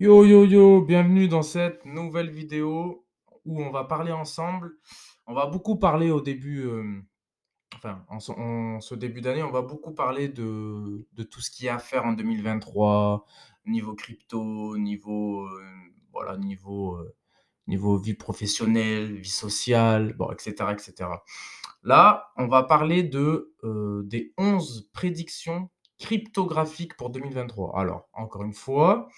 [0.00, 3.04] Yo yo yo, bienvenue dans cette nouvelle vidéo
[3.44, 4.72] où on va parler ensemble.
[5.26, 7.04] On va beaucoup parler au début, hem,
[7.76, 11.76] enfin en ce début d'année, on va beaucoup parler de tout ce qu'il y a
[11.76, 13.26] à faire en 2023,
[13.66, 15.60] niveau crypto, niveau, heu,
[16.12, 17.14] voilà, niveau, heu,
[17.68, 21.24] niveau vie professionnelle, vie sociale, bon et cetera et cetera.
[21.82, 23.54] Là, on va parler de,
[24.04, 27.78] des 11 prédictions cryptographiques pour 2023.
[27.78, 29.08] Alors encore une fois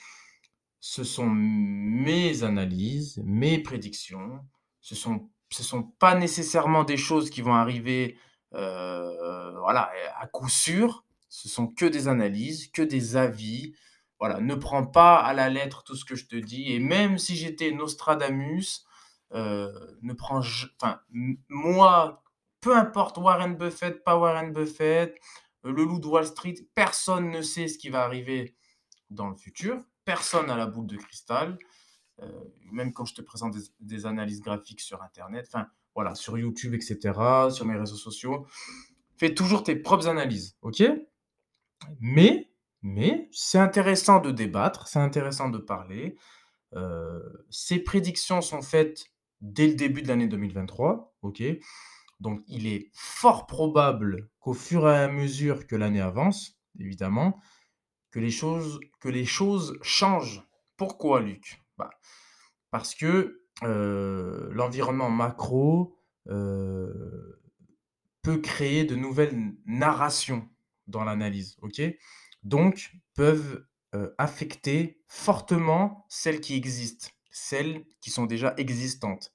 [0.84, 4.40] ce sont mes analyses, mes prédictions.
[4.80, 8.18] Ce sont ce sont pas nécessairement des choses qui vont arriver,
[8.54, 11.04] heu, voilà, à coup sûr.
[11.28, 13.74] Ce sont que des analyses, que des avis.
[14.18, 17.16] Voilà, ne prends pas à la lettre tout ce que je te dis et même
[17.18, 18.84] si j'étais Nostradamus,
[19.34, 21.01] heu, ne prends enfin,
[21.48, 22.24] moi,
[22.60, 25.16] peu importe Warren Buffett, pas Warren Buffett,
[25.64, 28.56] le loup de Wall Street, personne ne sait ce qui va arriver
[29.10, 29.80] dans le futur.
[30.05, 31.59] Personne n'a la boule de cristal.
[32.20, 32.27] Euh,
[32.70, 36.74] même quand je te présente des, des analyses graphiques sur Internet, enfin voilà, sur YouTube,
[36.74, 36.99] etc.,
[37.51, 38.46] sur mes réseaux sociaux,
[39.16, 40.82] fais toujours tes propres analyses, ok?
[42.01, 42.51] Mais,
[42.82, 46.16] mais c'est intéressant de débattre, c'est intéressant de parler.
[46.74, 49.04] Euh, ces prédictions sont faites
[49.41, 51.43] dès le début de l'année 2023, ok?
[52.21, 57.41] Donc il est fort probable qu'au fur et à mesure que l'année avance, évidemment,
[58.13, 60.43] que les choses, que les choses changent.
[60.77, 61.60] Pourquoi, Luc?
[61.79, 61.91] Bah,
[62.71, 65.97] Parce que euh, l'environnement macro
[66.28, 67.41] euh,
[68.22, 70.49] peut créer de nouvelles narrations
[70.87, 71.82] dans l'analyse, ok?
[72.43, 79.32] Donc, peuvent euh, affecter fortement celles qui existent, celles qui sont déjà existantes.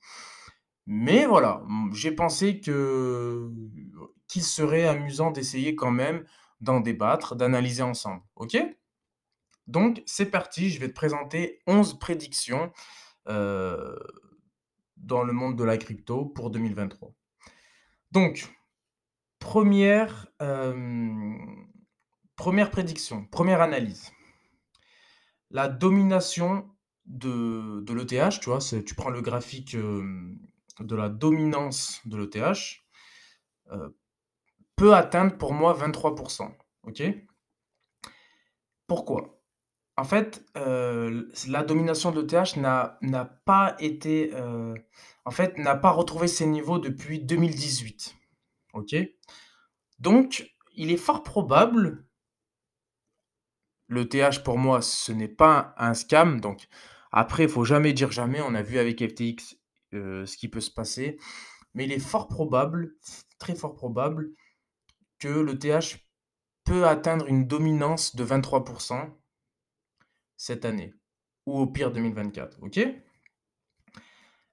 [0.86, 3.52] Mais voilà, j'ai pensé que
[4.28, 6.26] qu'il serait amusant d'essayer quand même
[6.62, 8.24] d'en débattre, d'analyser ensemble.
[8.36, 8.58] OK?
[9.68, 12.72] Donc, c'est parti, je vais te présenter 11 prédictions
[13.28, 13.98] euh,
[14.96, 17.14] dans le monde de la crypto pour 2023.
[18.12, 18.50] Donc,
[19.40, 21.36] première, euh,
[22.36, 24.12] première prédiction, première analyse.
[25.52, 26.70] La domination
[27.06, 30.34] de, de l'ETH, tu vois, tu prends le graphique euh,
[30.80, 32.84] de la dominance de l'ETH,
[34.78, 36.50] peut atteindre pour moi 23%.
[36.84, 37.04] OK?
[38.88, 39.42] Pourquoi?
[39.98, 44.74] En fait, euh, la domination de l'ETH n'a pas été, euh,
[45.26, 48.16] en fait, n'a pas retrouvé ses niveaux depuis 2018.
[48.74, 48.96] OK?
[50.00, 52.08] Donc, il est fort probable
[53.90, 56.68] l'ETH pour moi, ce n'est pas un scam, donc
[57.12, 58.42] après, il faut jamais dire jamais.
[58.42, 59.58] On a vu avec FTX
[59.94, 61.18] euh, ce qui peut se passer,
[61.74, 62.96] mais il est fort probable,
[63.40, 64.32] très fort probable,
[65.20, 66.08] que le TH
[66.64, 69.10] peut atteindre une dominance de 23%
[70.36, 70.94] cette année,
[71.46, 72.80] ou au pire 2024, ok?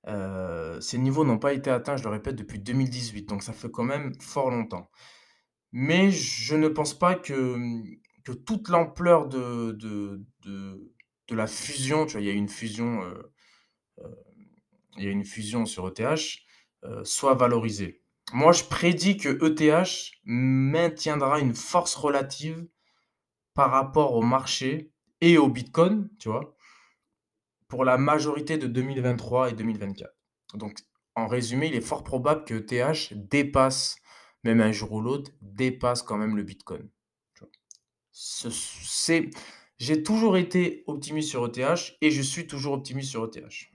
[0.07, 3.71] Euh, ces niveaux n'ont pas été atteints, je le répète, depuis 2018, donc ça fait
[3.71, 4.91] quand même fort longtemps.
[5.73, 7.59] Mais je ne pense pas que,
[8.25, 13.03] que toute l'ampleur de, de, de, la fusion, tu vois, il y a une fusion,
[13.03, 13.33] euh,
[14.01, 14.15] euh,
[14.99, 16.39] il y a une fusion sur ETH,
[17.03, 18.04] soit valorisée.
[18.35, 22.67] Moi, je prédis que ETH maintiendra une force relative
[23.55, 24.91] par rapport au marché
[25.21, 26.57] et au Bitcoin, tu vois,
[27.69, 30.11] pour la majorité de 2023 et 2024.
[30.55, 30.81] Donc,
[31.15, 33.99] en résumé, il est fort probable que ETH dépasse,
[34.43, 36.91] même un jour ou l'autre, dépasse quand même le Bitcoin.
[39.79, 43.74] J'ai toujours été optimiste sur ETH et je suis toujours optimiste sur ETH.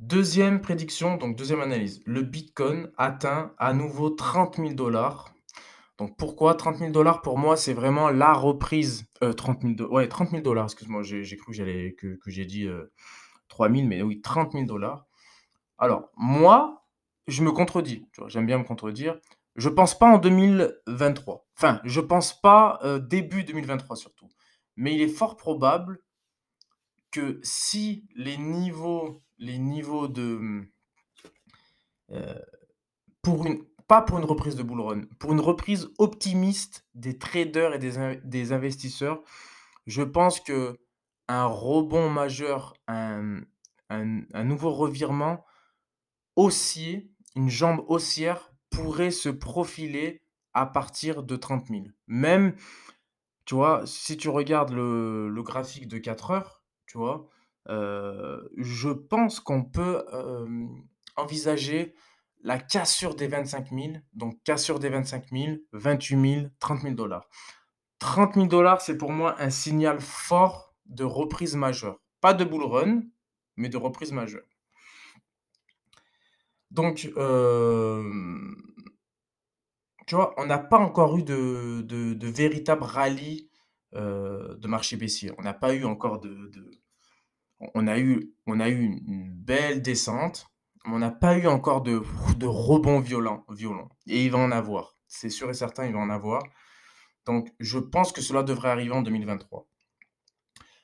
[0.00, 2.00] Deuxième prédiction, donc deuxième analyse.
[2.06, 5.34] Le Bitcoin atteint à nouveau 30 000 dollars.
[5.98, 7.20] Donc pourquoi 30 000 dollars?
[7.20, 9.06] Pour moi, c'est vraiment la reprise.
[9.20, 9.92] 30 000 dollars.
[9.92, 11.52] Ouais, 30 000 dollars, excuse-moi, j'ai cru
[11.96, 12.68] que, j'ai dit
[13.48, 15.04] 3 euh, 000, mais oui, 30 000 dollars.
[15.78, 16.86] Alors, moi,
[17.26, 18.06] je me contredis.
[18.28, 19.18] J'aime bien me contredire.
[19.56, 21.48] Je pense pas en 2023.
[21.56, 24.28] Enfin, je pense pas euh, début 2023 surtout.
[24.76, 25.98] Mais il est fort probable
[27.10, 30.62] que si les niveaux les niveaux de,
[32.12, 32.34] euh,
[33.22, 37.74] pour une pas pour une reprise de bull run, pour une reprise optimiste des traders
[37.74, 39.22] et des des investisseurs,
[39.86, 40.78] je pense que
[41.28, 45.44] un rebond majeur, un nouveau revirement
[46.36, 50.22] haussier, une jambe haussière pourrait se profiler
[50.54, 51.92] à partir de 30 000.
[52.06, 52.54] Même,
[53.46, 57.28] tu vois, si tu regardes le le graphique de 4 heures, tu vois?
[57.68, 60.04] Je pense qu'on peut,
[61.16, 61.94] envisager
[62.42, 63.92] la cassure des 25 000.
[64.14, 67.28] Donc cassure des 25 000, 28 000, 30 000 dollars.
[67.98, 72.00] 30 000 dollars, c'est pour moi un signal fort de reprise majeure.
[72.20, 73.02] Pas de bull run,
[73.56, 74.44] mais de reprise majeure.
[76.70, 78.04] Donc, euh,
[80.06, 83.50] tu vois, on n'a pas encore eu de, de, véritable rallye
[83.94, 85.32] euh, de marché baissier.
[85.38, 86.50] On n'a pas eu encore de,
[87.60, 90.46] on a eu, on a eu une belle descente,
[90.84, 92.00] mais on n'a pas eu encore de,
[92.42, 93.88] rebond violent, violent.
[94.06, 94.96] Et il va en avoir.
[95.06, 96.42] C'est sûr et certain, il va en avoir.
[97.26, 99.68] Donc, je pense que cela devrait arriver en 2023.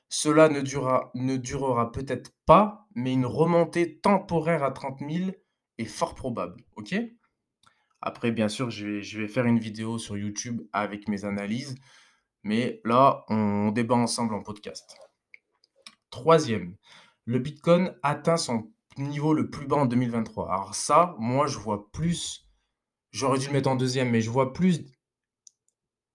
[0.09, 5.31] Cela ne durera, ne durera peut-être pas, mais une remontée temporaire à 30 000
[5.77, 6.63] est fort probable.
[6.75, 6.95] OK?
[8.01, 11.75] Après, bien sûr, je vais faire une vidéo sur YouTube avec mes analyses,
[12.43, 14.95] mais là, on débat ensemble en podcast.
[16.15, 16.77] Troisième,
[17.25, 20.49] le Bitcoin atteint son niveau le plus bas en 2023.
[20.49, 22.47] Alors ça, moi, je vois plus,
[23.11, 24.85] j'aurais dû le mettre en deuxième, mais je vois plus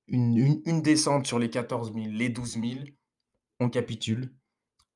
[0.09, 2.65] une, descente sur les 14 000, les 12 000,
[3.61, 4.35] on capitule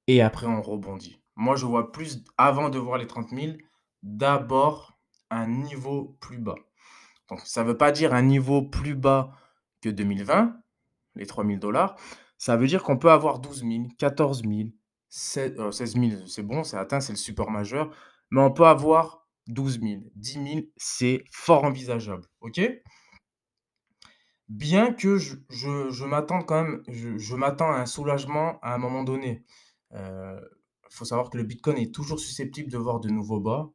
[0.06, 1.21] et après on rebondit.
[1.37, 3.59] Moi, je vois plus, avant de voir les 30 000,
[4.03, 4.99] d'abord
[5.29, 6.57] un niveau plus bas.
[7.29, 9.33] Donc, ça ne veut pas dire un niveau plus bas
[9.83, 10.57] que 2020,
[11.17, 11.95] les 3 000 dollars.
[12.39, 14.71] Ça veut dire qu'on peut avoir 12 000, 14 000,
[15.16, 17.88] 16 000, c'est bon, c'est atteint, c'est le support majeur.
[18.32, 20.46] Mais on peut avoir 12 000, 10 000,
[20.76, 22.25] c'est fort envisageable.
[22.40, 22.61] OK?
[24.49, 29.05] Bien que je, je, m'attende quand même, je, m'attends à un soulagement à un moment
[29.05, 29.44] donné.
[29.93, 30.40] Il euh,
[30.90, 33.70] faut savoir que le Bitcoin est toujours susceptible de voir de nouveaux bas.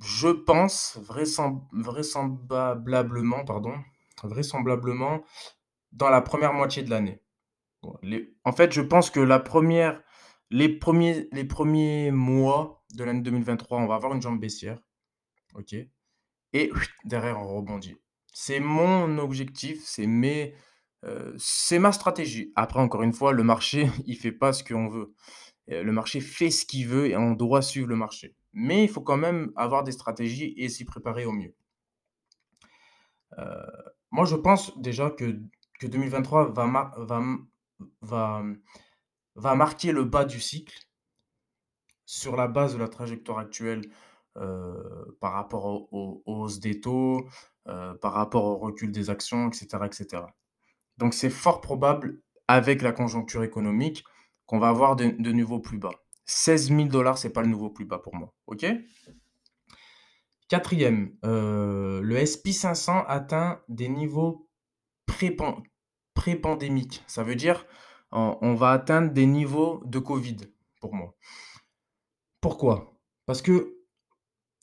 [0.00, 3.72] Je pense vraisemblablement, pardon,
[4.22, 5.24] vraisemblablement
[5.92, 7.22] dans la première moitié de l'année.
[8.44, 10.02] en fait, je pense que la première
[10.50, 14.80] les premiers, les premiers mois de l'année 2023, on va avoir une jambe baissière.
[15.54, 15.74] OK
[16.52, 16.70] Et
[17.04, 17.96] derrière, on rebondit.
[18.32, 20.54] C'est mon objectif, c'est mes,
[21.04, 22.52] euh, c'est ma stratégie.
[22.54, 25.14] Après, encore une fois, le marché, il fait pas ce qu'on veut.
[25.68, 28.36] Le marché fait ce qu'il veut et on doit suivre le marché.
[28.52, 31.56] Mais il faut quand même avoir des stratégies et s'y préparer au mieux.
[33.38, 33.66] Euh,
[34.12, 35.40] moi, je pense déjà que,
[35.80, 37.22] que 2023 va, va,
[38.00, 38.44] va,
[39.36, 40.78] va marquer le bas du cycle
[42.04, 43.82] sur la base de la trajectoire actuelle
[44.36, 47.26] euh, par rapport aux, hausses des taux,
[47.68, 49.84] euh, par rapport au recul des actions, etc.
[49.84, 50.22] etc.
[50.98, 54.04] Donc c'est fort probable, avec la conjoncture économique,
[54.46, 55.90] qu'on va avoir de, de nouveaux plus bas.
[56.26, 58.34] 16 000 dollars, ce n'est pas le nouveau plus bas pour moi.
[58.46, 58.66] OK?
[60.48, 64.48] Quatrième, euh, le SP500 atteint des niveaux
[65.06, 67.02] pré-pandémiques.
[67.08, 67.66] Ça veut dire
[68.16, 70.38] on, va atteindre des niveaux de Covid
[70.80, 71.14] pour moi.
[72.40, 72.98] Pourquoi?
[73.26, 73.76] Parce que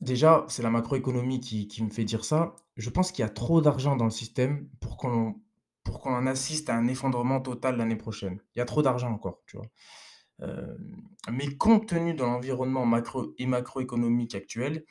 [0.01, 2.55] déjà, c'est la macroéconomie qui, me fait dire ça.
[2.77, 5.35] Je pense qu'il y a trop d'argent dans le système pour qu'on
[5.83, 8.39] pour qu'on en assiste à un effondrement total l'année prochaine.
[8.55, 9.67] Il y a trop d'argent encore, tu vois.
[10.41, 10.77] Euh,
[11.29, 14.85] mais compte tenu de l'environnement macro et macroéconomique actuel,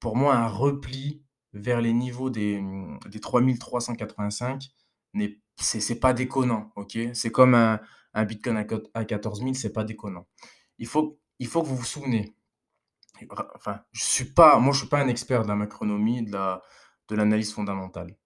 [0.00, 1.22] pour moi, un repli
[1.52, 2.60] vers les niveaux des,
[3.08, 4.68] des 3385
[5.14, 6.98] n'est c'est pas déconnant, ok?
[7.14, 7.80] C'est comme un,
[8.14, 10.26] un Bitcoin à 14 000, c'est pas déconnant.
[10.78, 12.34] Il faut, que vous vous souvenez.
[13.54, 16.62] Enfin, je suis pas, moi, je suis pas un expert de la macronomie, de la,
[17.08, 18.16] de l'analyse fondamentale.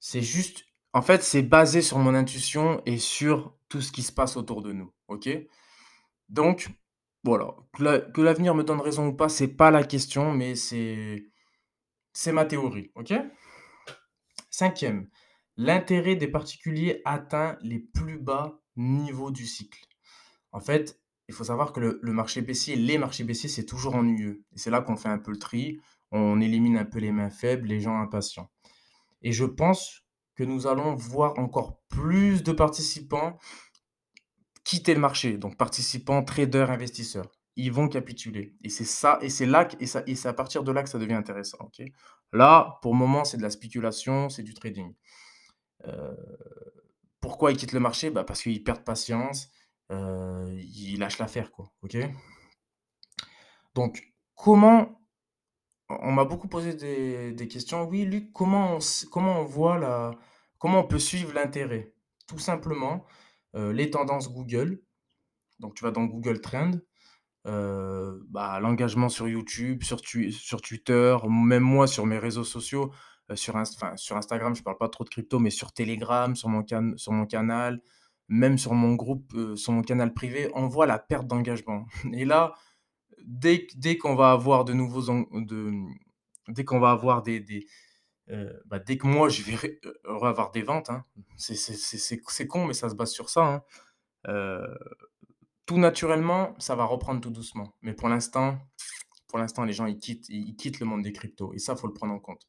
[0.00, 4.12] C'est juste, en fait, c'est basé sur mon intuition et sur tout ce qui se
[4.12, 5.28] passe autour de nous, ok?
[6.28, 6.68] Donc,
[7.24, 11.26] voilà, que l'avenir me donne raison ou pas, c'est pas la question, mais c'est,
[12.12, 13.14] c'est ma théorie, ok?
[14.50, 15.08] Cinquième,
[15.56, 19.84] l'intérêt des particuliers atteint les plus bas niveaux du cycle.
[20.52, 24.44] En fait, il faut savoir que le, marché baissier, les marchés baissiers, c'est toujours ennuyeux.
[24.54, 25.78] Et c'est là qu'on fait un peu le tri,
[26.10, 28.50] on élimine un peu les mains faibles, les gens impatients.
[29.20, 30.04] Et je pense
[30.34, 33.38] que nous allons voir encore plus de participants
[34.64, 37.30] quitter le marché, donc participants, traders, investisseurs.
[37.56, 38.54] Ils vont capituler.
[38.62, 40.88] Et c'est ça, et c'est là, et, ça, et c'est à partir de là que
[40.88, 41.70] ça devient intéressant.
[42.32, 44.94] là, pour le moment, c'est de la spéculation, c'est du trading.
[45.86, 46.14] Euh,
[47.20, 48.10] pourquoi ils quittent le marché?
[48.10, 49.50] Bah Parce qu'ils perdent patience,
[49.90, 51.50] euh, ils lâchent l'affaire.
[51.50, 51.72] Quoi,
[53.74, 54.94] Donc, comment...
[55.90, 57.84] On m'a beaucoup posé des, questions.
[57.88, 58.78] Oui, Luc, comment on,
[59.10, 60.10] comment on voit la...
[60.58, 61.94] Comment on peut suivre l'intérêt?
[62.26, 63.06] Tout simplement,
[63.54, 64.82] euh, les tendances Google.
[65.60, 66.72] Donc, tu vas dans Google Trend.
[67.44, 72.92] bah, l'engagement sur YouTube, sur, sur Twitter, même moi sur mes réseaux sociaux,
[73.30, 73.54] euh, sur,
[73.96, 76.64] sur Instagram, je parle pas trop de crypto, mais sur Telegram, sur mon,
[76.96, 77.80] sur mon canal,
[78.28, 81.86] même sur mon groupe, euh, sur mon canal privé, on voit la perte d'engagement.
[82.12, 82.54] Et là,
[83.24, 85.02] dès, dès qu'on va avoir de nouveaux...
[85.32, 85.72] De,
[86.48, 87.66] dès qu'on va avoir des...
[88.30, 91.04] euh, bah, dès que moi, je vais avoir des ventes, hein,
[91.36, 93.62] c'est con, mais ça se base sur ça.
[94.26, 94.64] Hein.
[95.66, 97.74] Tout naturellement, ça va reprendre tout doucement.
[97.82, 98.58] Mais pour l'instant
[99.28, 101.86] pour l'instant, les gens, ils quittent ils quittent le monde des cryptos et ça, faut
[101.86, 102.48] le prendre en compte.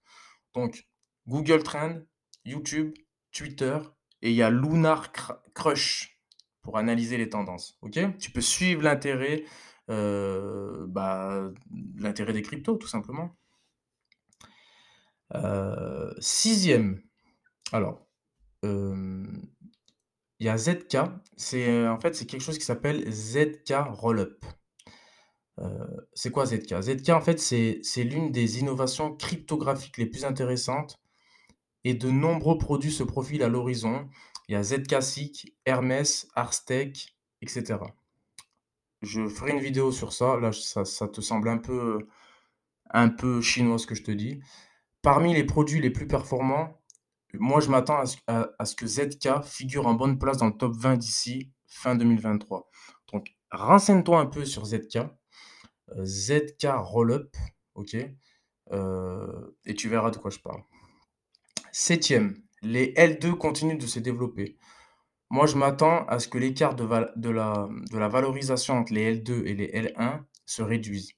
[0.54, 0.88] Donc
[1.28, 2.00] Google Trends,
[2.46, 2.94] YouTube,
[3.32, 3.80] Twitter
[4.22, 6.20] et il y a Lunar Cr Crush
[6.62, 7.80] pour analyser les tendances?
[8.20, 9.44] Tu peux suivre l'intérêt,
[9.90, 11.50] heu, bah,
[11.96, 13.36] l'intérêt des cryptos, tout simplement.
[15.36, 16.70] Heu, 6
[17.72, 18.08] alors,
[18.64, 19.42] hem,
[20.40, 20.98] il y a ZK,
[21.38, 24.44] c'est, en fait, c'est quelque chose qui s'appelle ZK Rollup.
[26.22, 26.82] C'est quoi ZK?
[26.82, 31.00] ZK, en fait, c'est l'une des innovations cryptographiques les plus intéressantes
[31.86, 34.06] et de nombreux produits se profilent à l'horizon.
[34.50, 37.96] Il y a ZK-SIC, Hermès, Arstec et cetera.
[39.02, 40.36] Je ferai une vidéo sur ça.
[40.36, 44.42] Là, ça te semble un peu, chinois ce que je te dis.
[45.02, 46.82] Parmi les produits les plus performants,
[47.34, 50.58] moi, je m'attends à ce à ce que ZK figure en bonne place dans le
[50.58, 52.70] top 20 d'ici fin 2023.
[53.14, 55.00] Donc renseigne-toi un peu sur ZK,
[56.04, 57.36] ZK Rollup,
[57.76, 57.96] OK?
[58.72, 60.62] Heu et tu verras de quoi je parle.
[61.72, 64.58] Septième, les L2 continuent de se développer.
[65.30, 69.68] Moi, je m'attends à ce que l'écart de la valorisation entre les L2 et les
[69.68, 71.12] L1 se réduise.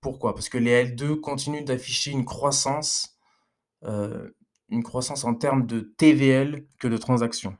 [0.00, 0.34] Pourquoi?
[0.34, 3.16] Parce que les L2 continuent d'afficher une croissance,
[3.84, 4.36] heu,
[4.68, 7.56] une croissance en termes de TVL que de transactions.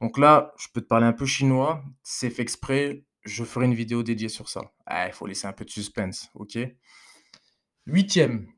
[0.00, 3.74] Donc là, je peux te parler un peu chinois, c'est fait exprès, je ferai une
[3.74, 4.72] vidéo dédiée sur ça.
[4.86, 6.58] Ah, il faut laisser un peu de suspense, OK?
[7.86, 8.48] Huitième,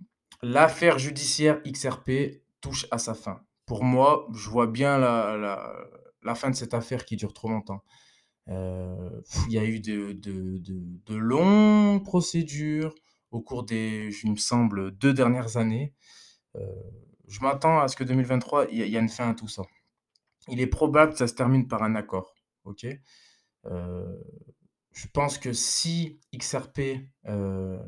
[0.43, 3.43] l'affaire judiciaire XRP touche à sa fin.
[3.67, 7.83] Pour moi, je vois bien la fin de cette affaire qui dure trop longtemps.
[8.49, 12.95] Heu, il y a eu de longues procédures
[13.31, 15.95] au cours des il me semble, 2 dernières années.
[16.57, 16.61] Heu,
[17.29, 19.63] je m'attends à ce que 2023, il y a une fin à tout ça.
[20.49, 22.35] Il est probable que ça se termine par un accord,
[22.65, 22.87] OK?
[23.67, 24.25] Heu,
[24.99, 26.81] je pense que si XRP,
[27.29, 27.79] heu,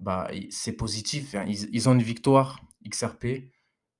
[0.00, 3.52] bah, c'est positif, ils ont une victoire, XRP,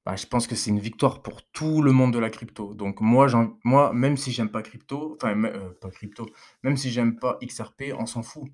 [0.04, 2.74] bah, je pense que c'est une victoire pour tout le monde de la crypto.
[2.74, 3.28] Donc moi,
[3.62, 6.26] moi, même si j'aime pas crypto, enfin, heu, pas crypto,
[6.64, 8.50] même si j'aime pas XRP, on s'en fout.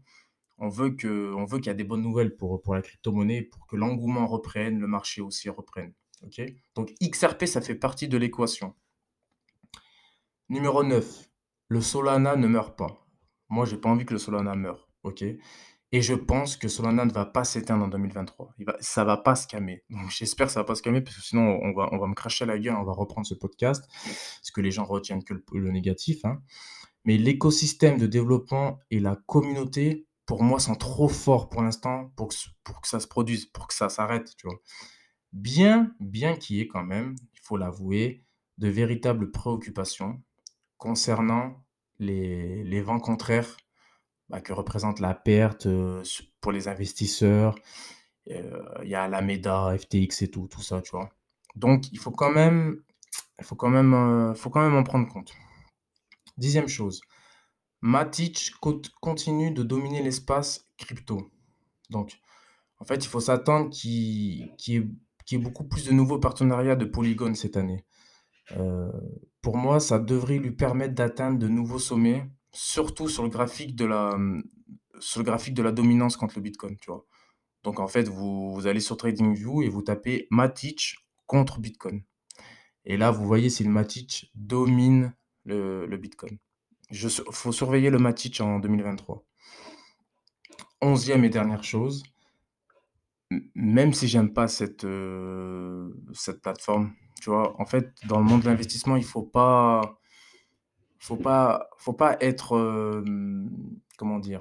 [0.59, 4.27] On veut qu'il y a des bonnes nouvelles pour, pour la crypto-monnaie, pour que l'engouement
[4.27, 5.95] reprenne, le marché aussi reprenne.
[6.75, 8.75] Donc XRP, ça fait partie de l'équation.
[10.51, 11.31] Numéro 9,
[11.69, 13.08] le Solana ne meurt pas.
[13.49, 15.25] Moi, j'ai pas envie que le Solana meure, OK?
[15.91, 18.55] Et je pense que Solana ne va pas s'éteindre en 2023.
[18.59, 19.85] Il va ça va pas se calmer.
[20.11, 22.15] J'espère que ça va pas se calmer parce que sinon on va on va me
[22.15, 25.71] cracher la gueule, on va reprendre ce podcast, parce que les gens retiennent que le
[25.71, 26.43] négatif, hein.
[27.05, 32.29] Mais l'écosystème de développement et la communauté, pour moi, sont trop forts pour l'instant pour
[32.29, 34.59] que pour que ça se produise, pour que ça s'arrête, tu vois?
[35.33, 38.25] Bien bien qu'il y ait quand même, il faut l'avouer,
[38.59, 40.21] de véritables préoccupations
[40.77, 41.65] concernant
[42.01, 43.57] les vents contraires,
[44.31, 47.57] bah, que représente la perte, heu, s pour les investisseurs.
[48.31, 51.11] Heu, il y a Alameda, FTX et tout, tout ça, tu vois?
[51.57, 52.83] Donc il faut quand même
[53.41, 55.33] il faut quand même, heu, faut quand même en prendre compte.
[56.39, 57.01] Dixième chose,
[57.83, 61.31] Matic cont continue de dominer l'espace crypto.
[61.91, 62.19] Donc
[62.81, 66.85] en fait, il faut s'attendre qu'il y y ait beaucoup plus de nouveaux partenariats de
[66.87, 67.85] Polygon cette année.
[68.53, 68.93] Heu,
[69.49, 73.87] pour moi, ça devrait lui permettre d'atteindre de nouveaux sommets, surtout sur le graphique de
[73.87, 74.43] la, mmh,
[75.01, 77.07] sur le graphique de la dominance contre le bitcoin, tu vois?
[77.63, 82.03] Donc en fait, vous vous allez sur TradingView et vous tapez Matic contre bitcoin
[82.85, 85.15] et là, vous voyez si le Matic domine
[85.47, 86.37] le le bitcoin.
[86.91, 89.25] Su faut surveiller le Matic en 2023.
[90.83, 92.03] Onzième et dernière chose,
[93.55, 97.61] même si j'aime pas cette, heu, cette plateforme, tu vois?
[97.61, 99.99] En fait, dans le monde de l'investissement, il faut pas
[100.99, 103.51] faut pas faut pas être, hem,
[103.97, 104.41] comment dire?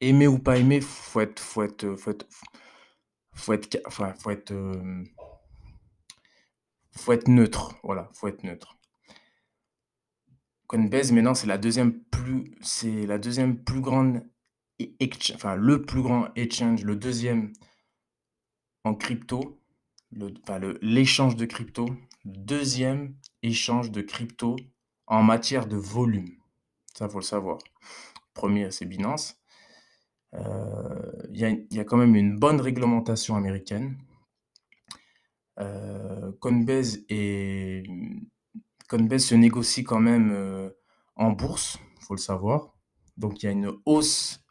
[0.00, 2.26] Aimer ou pas aimer, faut être faut être, faut être
[3.34, 5.06] faut être enfin, faut être, hem,
[6.96, 8.76] faut être neutre, voilà, faut être neutre.
[10.66, 14.22] Coinbase maintenant, c'est la deuxième plus c'est la deuxième plus grande
[15.34, 17.52] enfin le plus grand exchange, le deuxième
[18.84, 19.60] en crypto,
[20.12, 21.88] le enfin l'échange de crypto,
[22.24, 24.56] deuxième échange de crypto
[25.06, 26.30] en matière de volume.
[26.94, 27.58] Ça, faut le savoir.
[28.34, 29.36] Premier, c'est Binance.
[30.34, 33.98] Heu, il y a quand même une bonne réglementation américaine.
[35.58, 37.00] Heu, Coinbase
[38.88, 40.76] Coinbase se négocie quand même, heu,
[41.16, 42.74] en bourse, faut le savoir.
[43.16, 44.43] Donc il y a une hausse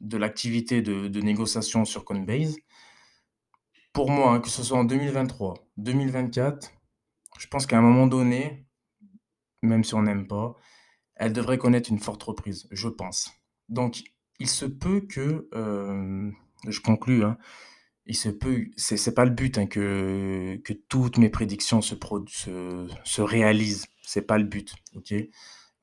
[0.00, 2.56] de l'activité de négociation sur Coinbase.
[3.92, 6.70] Pour moi, hein, que ce soit en 2023, 2024,
[7.38, 8.66] je pense qu'à un moment donné,
[9.62, 10.54] même si on n'aime pas,
[11.16, 13.30] elle devrait connaître une forte reprise, je pense.
[13.68, 14.02] Donc
[14.38, 16.34] il se peut que, hem,
[16.68, 17.38] je conclus, hein,
[18.06, 21.94] il se peut c'est c'est pas le but, hein, que que toutes mes prédictions se
[21.94, 25.14] prod se se réalisent, c'est pas le but, OK?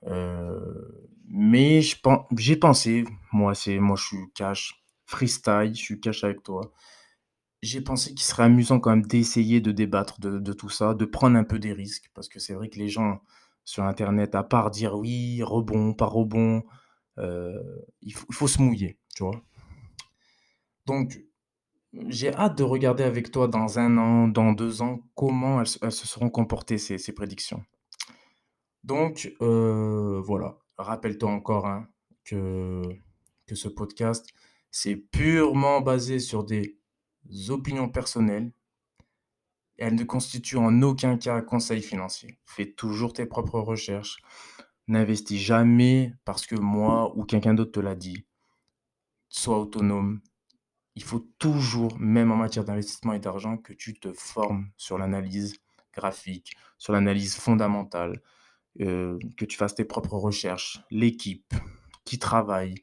[0.07, 6.71] Heu, mais j'ai pensé, moi moi je suis cash, freestyle, je suis cash avec toi.
[7.63, 11.37] J'ai pensé qu'il serait amusant quand même d'essayer de débattre de tout ça, de prendre
[11.37, 13.21] un peu des risques parce que c'est vrai que les gens
[13.65, 16.63] sur internet, à part dire: «Oui, rebond, pas rebond»,
[17.19, 19.41] heu, il faut se mouiller, tu vois?
[20.85, 21.19] Donc
[22.09, 26.07] j'ai hâte de regarder avec toi dans un an, dans 2 ans, comment elles se
[26.07, 27.63] seront comportées ces prédictions.
[28.83, 31.87] Donc heu, voilà, rappelle-toi encore, hein,
[32.25, 32.83] que
[33.53, 34.27] ce podcast,
[34.71, 36.79] c'est purement basé sur des
[37.49, 38.51] opinions personnelles
[39.77, 42.39] elles ne constituent en aucun cas un conseil financier.
[42.45, 44.21] Fais toujours tes propres recherches.
[44.87, 48.25] N'investis jamais parce que moi ou quelqu'un d'autre te l'a dit.
[49.29, 50.21] Sois autonome.
[50.95, 55.55] Il faut toujours, même en matière d'investissement et d'argent, que tu te formes sur l'analyse
[55.91, 58.21] graphique, sur l'analyse fondamentale,
[58.81, 61.53] heu, que tu fasses tes propres recherches, l'équipe,
[62.05, 62.75] qui travaille,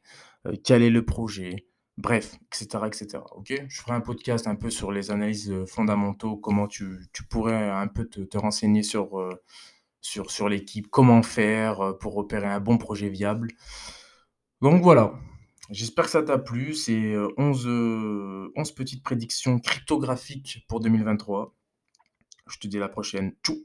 [0.47, 1.67] heu, quel est le projet,
[1.97, 3.53] bref, et cetera, et cetera, OK?
[3.67, 7.69] Je ferai un podcast un peu sur les analyses, heu, fondamentaux, comment tu tu pourrais
[7.69, 9.19] un peu te renseigner sur,
[10.01, 13.49] sur sur l'équipe, comment faire, pour repérer un bon projet viable.
[14.61, 15.13] Donc voilà,
[15.71, 21.55] j'espère que ça t'a plu, c'est, heu, 11, heu, 11 petites prédictions cryptographiques pour 2023.
[22.47, 23.33] Je te dis à la prochaine.
[23.43, 23.63] Tchou!